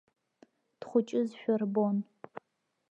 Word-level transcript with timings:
Дхәыҷызшәа 0.79 1.53
рбон. 1.61 1.97